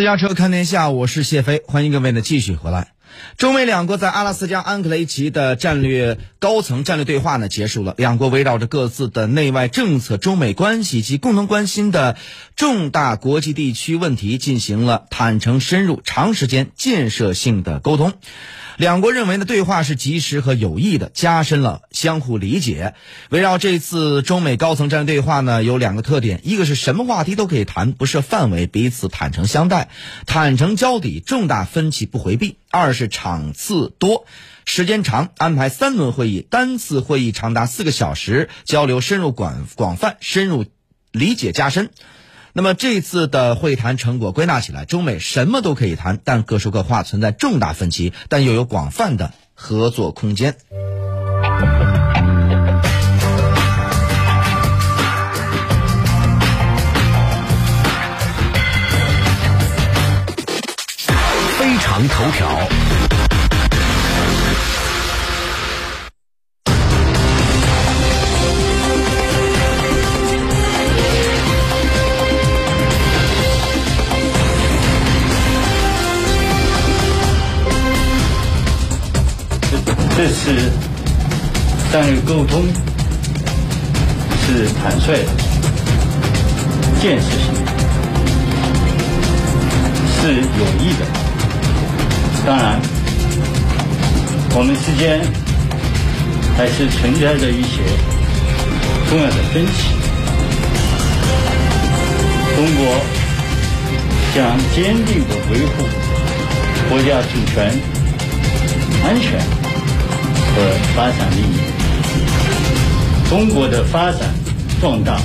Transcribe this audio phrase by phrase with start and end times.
[0.00, 2.92] 私家车看天下，我是谢飞，欢迎各位呢继续回来。
[3.36, 12.16] 中美两国在阿拉斯加安克雷奇的战略高层战略对话呢结束了，两国围绕着各自的内外政策、中美关系及共同关心的
[12.56, 18.14] 重大国际地区问题进行了坦诚、深入、长时间、建设性的沟通。
[18.80, 22.94] 两国认为呢，对话是及时和有益的，加深了相互理解。
[23.28, 29.90] 围绕这次中美高层战略对话呢，有两个特点：一个是什么话题都可以谈，不设范围，彼此坦诚相待，
[30.24, 34.24] 坦诚交底，重大分歧不回避；二是场次多，
[34.64, 40.64] 时间长，安排三轮会议，单次会议长达四个小时，交流深入广广泛，深入
[41.12, 41.90] 理解加深。
[42.60, 50.56] 那么这次的会谈成果归纳起来，中美什么都可以谈，但各说各话，存在重大分歧，但又有广泛的合作空间。
[61.58, 62.89] 非常头条。
[81.92, 82.62] 战略沟通
[84.46, 85.30] 是坦率的、
[87.02, 87.70] 建设性的，
[90.14, 91.02] 是有益的。
[92.46, 92.80] 当然，
[94.54, 95.20] 我们之间
[96.56, 97.82] 还是存在着一些
[99.08, 99.90] 重要的分歧。
[102.54, 102.80] 中国
[104.32, 105.74] 将坚定地维护
[106.88, 107.74] 国家主权、
[109.04, 109.42] 安全。
[110.52, 110.56] 和
[110.96, 111.60] 发展利益，
[113.30, 114.28] 中国的发展
[114.80, 115.16] 壮大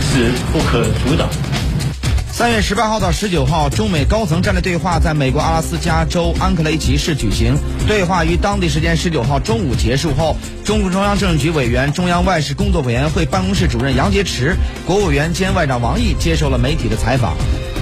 [0.00, 1.28] 是不可阻挡。
[2.32, 7.54] 三月十八号到十九号，中美高层战略对话在美国阿拉斯加州安克雷奇市举行。
[7.86, 14.54] 对话于当地时间十九号中午结束后，中共中央政治局委员、中央外事工作委员会办公室主任杨洁篪、
[14.86, 17.36] 国务委员兼外长王毅接受了媒体的采访。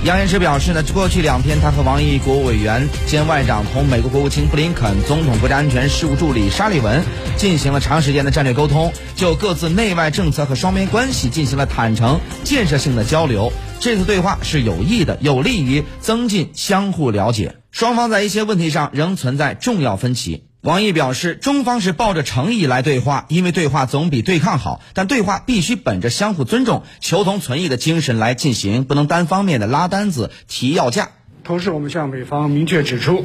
[0.05, 7.03] 杨洁篪表示呢，过去两天他和王毅国务委员兼外长同美国国务卿布林肯、总统国家安全事务助理沙利文
[7.37, 13.53] 进行了长时间的战略沟通，就各自内外政策和双边关系进行了坦诚、建设性的交流。
[13.81, 17.57] 这次对话是有益的，有利于增进相互了解。
[17.71, 20.48] 双方在一些问题上仍存在重要分歧。
[20.61, 24.81] 王毅表示，中方是抱着诚意来对话，因为对话总比对抗好。
[24.93, 31.11] 但对话必须本着相互尊重、求同存异的精神来进行，不能单方面的拉单子、提要价。
[31.45, 33.25] 同时，我们向美方明确指出，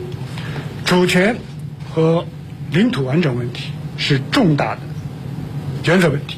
[0.85, 1.38] 主权
[1.91, 2.25] 和
[2.71, 4.81] 领土完整问题是重大的
[5.85, 6.38] 原则问题，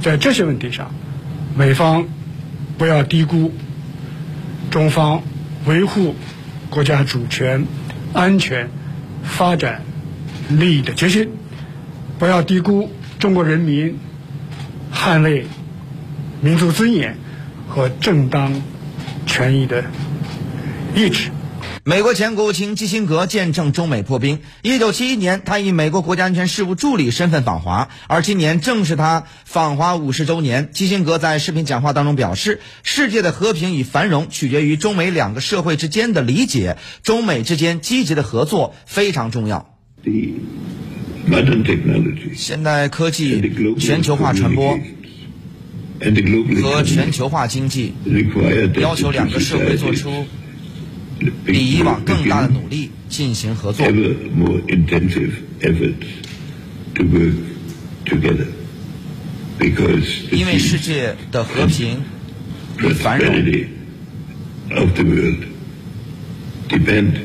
[0.00, 0.94] 在这些问题上，
[1.56, 2.06] 美方
[2.78, 3.52] 不要低估
[4.70, 5.22] 中方
[5.64, 6.14] 维护
[6.70, 7.66] 国家主权、
[8.12, 8.70] 安全、
[9.24, 9.82] 发展。
[10.48, 11.30] 利益的决心，
[12.18, 13.98] 不要低估中国人民
[14.94, 15.46] 捍卫
[16.40, 17.16] 民族尊严
[17.68, 18.62] 和正当
[19.26, 19.84] 权益的
[20.94, 21.30] 意志。
[21.82, 24.40] 美国前国务卿基辛格见证中美破冰。
[24.62, 30.70] 一九七一年，他以美国国家安全事务助理身份访华，而今年正是他访华五十周年。
[30.72, 39.70] 基辛格在视频讲话当中表示：“世界的和平与繁荣取决于中美两个社会之间的理解，中美之间积极的合作非常重要。”
[42.34, 43.40] 现代科技、
[43.78, 44.78] 全球化传播
[46.62, 47.92] 和全球化经济
[48.80, 50.26] 要求两个社会做出
[51.44, 53.86] 比以往更大的努力进行合作。
[60.30, 62.00] 因为世界的和平
[62.78, 63.34] 与繁荣。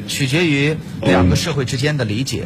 [0.07, 2.45] 取决于两个社会之间的理解。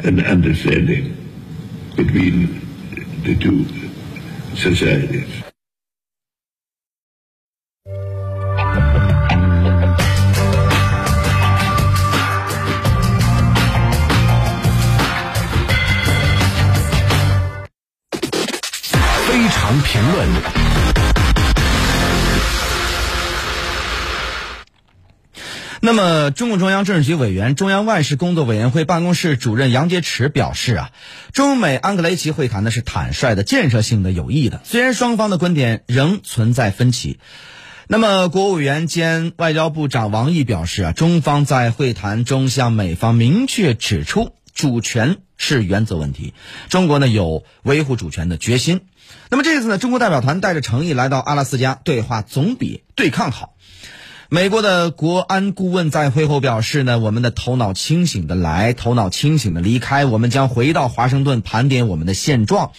[19.28, 21.04] 非常评论。
[25.85, 30.90] 那么，中共中央政治局委员、中央外事工作委员会办公室主任杨洁篪表示啊，
[31.32, 34.61] 中美安格雷奇会谈呢是坦率的、建设性的、有益的。
[34.64, 37.20] 虽然双方的观点仍存在分歧，
[37.87, 46.34] 那么国务委员兼外交部长王毅表示啊，中方在会谈中向美方明确指出，主权是原则问题，
[46.67, 48.81] 中国呢有维护主权的决心。
[49.29, 53.54] 那么这次呢，中国代表团带着诚意来到阿拉斯加，对话总比对抗好。
[54.30, 62.72] 美国的国安顾问在会后表示呢，我们的头脑清醒的来，头脑清醒的离开，我们将回到华盛顿盘点我们的现状。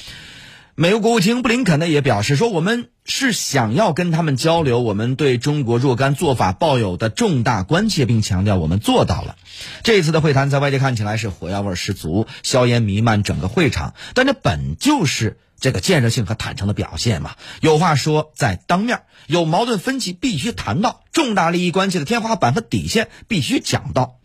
[0.75, 9.37] 美国国务卿布林肯呢也表示说，我们是想要跟他们交流我们对中国若干做法抱有的重大关切，并强调我们做到了。
[9.85, 17.37] 这一次的会谈在外界看起来是火药味十足，硝烟弥漫整个会场，但这本就是这个建设性和坦诚的表现嘛。
[17.61, 24.19] 有话说在当面，有矛盾分歧必须谈到，重大利益关系的天花板和底线必须讲到。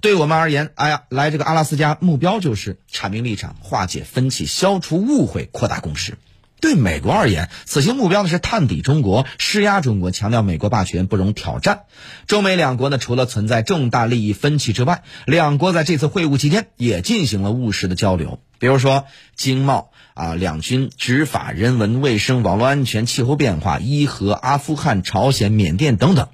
[0.00, 6.18] 对我们而言，哎呀，来这个阿拉斯加目标就是阐明立场、化解分歧、消除误会、扩大共识。
[6.60, 11.82] 对美国而言，此行目标呢是探底中国、施压中国，强调美国霸权不容挑战。
[12.26, 19.04] 中美两国呢，除了存在重大利益分歧之外，两国在这次会晤期间也进行了务实的交流，比如说
[19.36, 26.28] 经贸啊、两军执法、人文卫生、网络安全、气候变化、伊核、阿富汗、朝鲜、缅甸等等。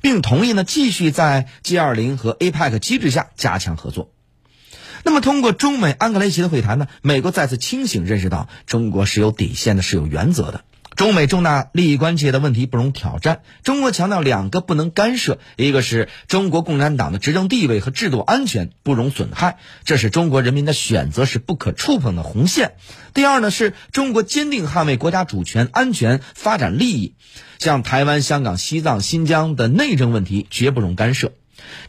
[0.00, 4.10] 并同意呢，继续在 G20 和 APEC 机制下加强合作。
[5.06, 10.64] 那么，通过中美安格雷奇的会谈呢，美国再次清醒认识到，中国是有底线的，是有原则的。
[10.96, 13.42] 中美重大利益关切的问题不容挑战。
[13.62, 22.70] 中国强调两个不能干涉：一个是中国共产党的执政地位和制度安全不容损害，这是中国人民的选择，是不可触碰的红线；
[23.14, 27.14] 第二呢，是中国坚定捍卫国家主权、安全、发展利益，
[27.60, 31.30] 像台湾、香港、西藏、新疆的内政问题绝不容干涉。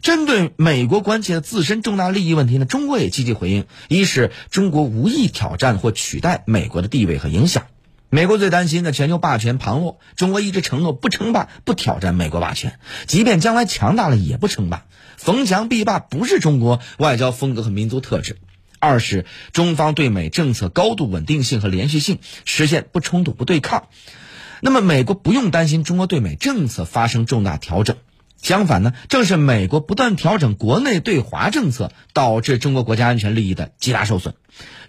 [0.01, 7.67] 针对美国关切的自身重大利益问题呢，中国也积极回应：一是中国无意挑战或取代美国的地位和影响。
[8.09, 14.85] 美国最担心的全球霸权旁落，中国一直承诺不称霸、不挑战美国霸权，即便将来强大了也不称霸。
[15.17, 18.37] 逢强必霸不是中国外交风格和民族特质。
[18.79, 23.87] 二是中方对美政策高度稳定性和连续性，实现不冲突、不对抗。
[24.61, 27.97] 那么，美国不用担心中国对美政策发生重大调整。
[28.41, 34.35] 相反呢，正是美国不断调整国内对华政策，导致中国国家安全利益的极大受损。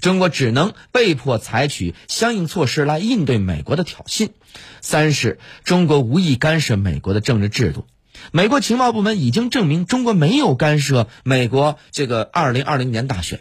[0.00, 4.31] 中国只能被迫采取相应措施来应对美国的挑衅。
[4.81, 7.87] 三是中国无意干涉美国的政治制度。
[8.33, 13.41] 美国情报部门已经证明，中国没有干涉美国这个二零二零年大选。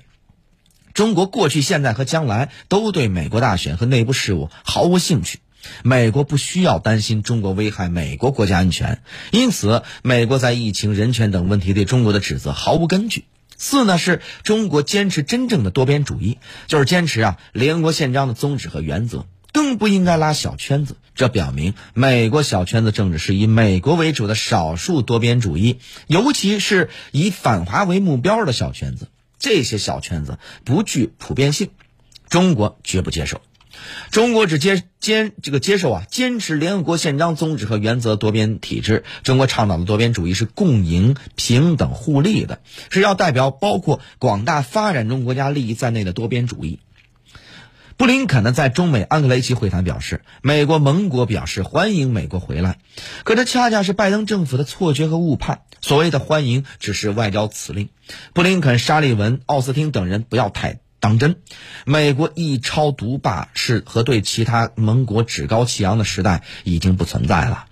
[0.94, 5.40] 中国过去、现在和将来都对美国大选和内部事务毫无兴趣。
[5.84, 9.02] 美国不需要担心中国危害美国国家安全，
[9.32, 13.26] 因此，美国在疫情、人权等问题对中国的指责毫无根据。
[13.58, 16.38] 四呢，是中国坚持真正的多边主义，
[16.68, 20.98] 就是坚持啊联合国宪章的宗旨和原则，更不应该拉小圈子。
[21.16, 29.08] 这表明，美国小圈子政治是以美国为主的少数多边主义，尤其是以反华为目标的小圈子。
[29.40, 31.72] 这些小圈子不具普遍性，
[32.30, 33.42] 中国绝不接受。
[34.12, 39.04] 中国只接坚这个接受啊，坚持联合国宪章宗旨和原则多边体制。
[39.24, 42.60] 中国倡导的多边主义是共赢、平等、互利的，
[42.90, 46.80] 是要代表包括广大发展中国家利益在内的多边主义。
[47.98, 52.78] 布林肯呢，在中美安格雷奇会谈表示，美国盟国表示欢迎美国回来，
[53.24, 55.62] 可这恰恰是拜登政府的错觉和误判。
[55.82, 57.90] 所谓的欢迎只是外交辞令。
[58.34, 60.80] 布林肯、沙利文、奥斯汀等人不要太。
[61.00, 61.38] 当真，
[61.86, 67.66] 美国一超独霸是和对其他盟国趾高气扬的时代已经不存在了。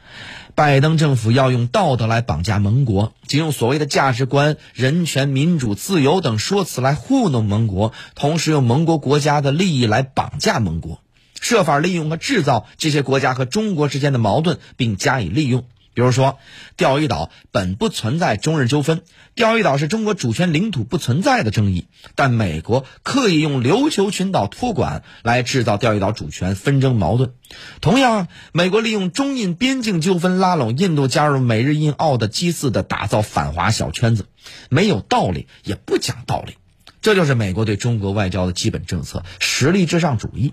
[0.53, 11.01] 拜登政府要用道德来绑架盟国，即用所谓的价值观、人权、民主、自由等说辞来糊弄盟国，同时用盟国国家的利益来绑架盟国，
[11.41, 15.65] 设法利用和制造这些国家和中国之间的矛盾，并加以利用。
[15.95, 16.37] 比如说，
[16.75, 19.01] 钓鱼岛本不存在中日纠纷，
[19.33, 27.31] 钓鱼岛是中国主权领土不存在的争议，但美国刻意用琉球群岛托管来制造钓鱼岛主权纷争矛盾。
[27.79, 34.25] 同样，美国利用中印边境纠纷拉拢印度加入美日印澳的祭祀的打造反华小圈子，
[34.69, 36.57] 没有道理也不讲道理，
[37.01, 40.51] 这就是美国对中国外交的基本政策——实力至上主义。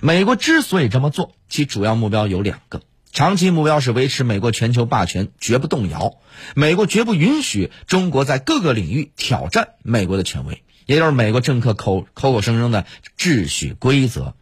[0.00, 2.82] 美国之所以这么做，其主要目标有两个。
[3.16, 6.16] 长期目标是维持美国全球霸权绝不动摇，
[6.54, 12.84] 美国绝不允许中国在各个领域挑战美国的权威，也就是美国政客口口口声声的
[13.18, 14.34] 秩序规则。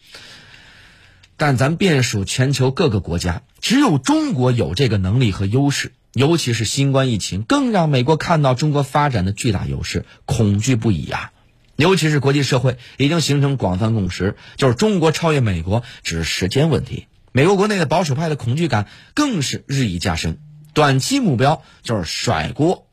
[1.37, 11.31] 但咱遍数全球各个国家，只有中国有这个能力和优势，尤其是新冠疫情，更让美国看到中国发展的巨大优势，恐惧不已啊！
[11.77, 17.07] 尤其是国际社会已经形成广泛共识，就是中国超越美国只是时间问题。
[17.37, 20.39] 美国国内的保守派的恐惧感更是日益加深，
[20.73, 22.87] 短期目标就是甩锅。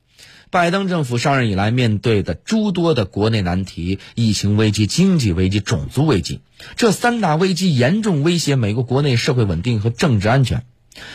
[0.49, 6.41] 拜登政府上任以来面对的诸多的国内难题，疫情危机、经济危机、种族危机，
[6.75, 10.65] 这三大危机严重威胁美国国内社会稳定和政治安全。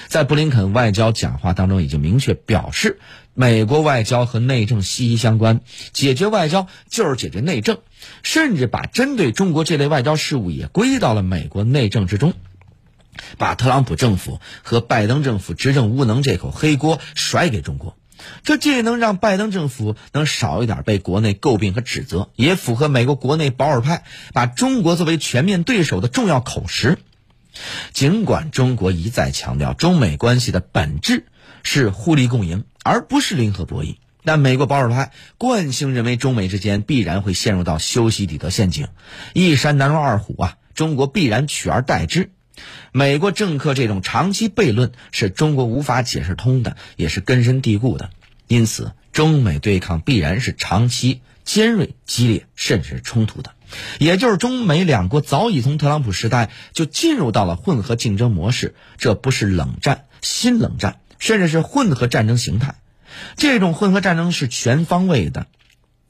[0.07, 3.01] 在布林肯外交讲话当中已经明确表示，
[3.35, 7.79] 美国外交和内政息息相关，解决外交就是解决内政，
[8.23, 12.33] 甚至把针对中国这类外交事务也归到了美国内政之中。
[13.39, 17.97] 把特朗普政府和拜登政府执政无能这口黑锅甩给中国，
[18.43, 26.99] 这既能让拜登政府能少一点被国内诟病和指责，也符合美国国内保守派把中国作为全面对手的重要口实。
[27.93, 31.25] 尽管中国一再强调中美关系的本质
[31.63, 38.89] 是互利共赢，而不是零和博弈，但美国保守派惯性认为中美之间必然会陷入到修昔底德陷阱，
[39.33, 40.57] 一山难容二虎啊！
[40.75, 42.31] 中国必然取而代之。
[42.93, 48.11] 美国政客这种长期悖论是中国无法解释通的，也是根深蒂固的。
[48.47, 53.53] 因此，中美对抗必然是长期尖锐、激烈，甚至是冲突的。
[53.99, 62.77] 也就是中美两国早已从特朗普时代就进入到了混合竞争模式，这不是冷战、新冷战，甚至是混合战争形态。
[63.37, 65.47] 这种混合战争是全方位的。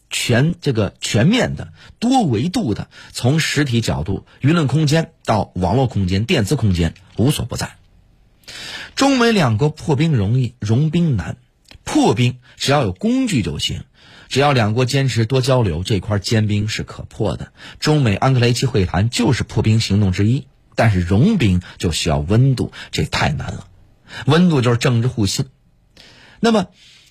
[0.09, 7.77] 全这个全面的、多维度的，从实体角度、舆论空间到网络空间、电磁空间，无所不在。
[8.95, 11.37] 中美两国破冰容易，融冰难。
[11.85, 13.85] 破冰只要有工具就行，
[14.29, 17.53] 只要两国坚持多交流，这块坚冰是可破的。
[17.81, 20.47] 中美安克雷奇会谈就是破冰行动之一。
[20.75, 23.67] 但是融冰就需要温度，这太难了。
[24.27, 25.47] 温度就是政治互信。
[26.41, 26.67] 那么。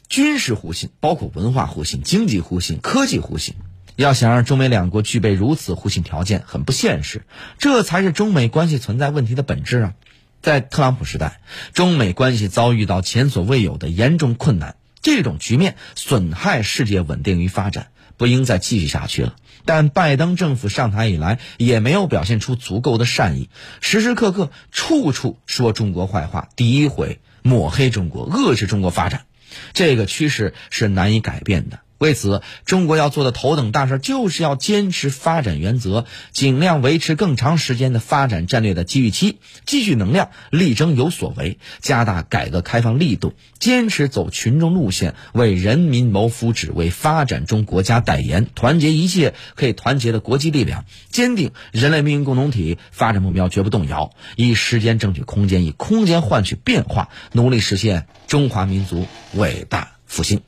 [0.10, 3.56] 军事互信包括文化互信、经济互信、科技互信。
[3.96, 7.26] 要想让中美两国具备如此互信条件，很不现实。
[7.60, 9.94] 这才是中美关系存在问题的本质啊！
[10.42, 11.40] 在特朗普时代，
[11.74, 19.36] 中美关系遭遇到前所未有的严重困难，这种局面损害世界稳定与发展，不应再继续下去了。
[19.64, 29.26] 但拜登政府上台以来，也没有表现出足够的善意，时时刻刻处处说中国坏话、诋毁、抹黑中国、遏制中国发展。
[29.74, 31.80] 这个趋势是难以改变的。
[31.98, 60.42] 为此，中国要做的头等大事，就是要坚持发展原则，尽量维持更长时间的发展战略的机遇期，积蓄能量，力争有所为，加大改革开放力度，坚持走群众路线，为人民谋福祉，为发展中国家代言，团结一切可以团结的国际力量，坚定人类命运共同体发展目标绝不动摇，以时间争取空间，以空间换取变化，努力实现中华民族伟大复兴。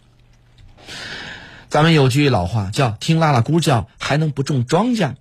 [1.70, 5.16] 咱们有句老话叫“听拉拉姑叫还能不种庄稼”，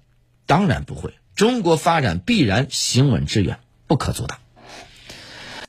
[0.47, 1.15] 当然不会。
[1.35, 4.39] 中国发展必然行稳致远，不可阻挡。